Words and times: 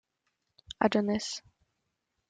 Adonis. 0.87 1.29